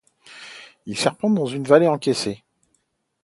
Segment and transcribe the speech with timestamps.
[0.87, 2.43] Il serpente dans une vallée encaissée.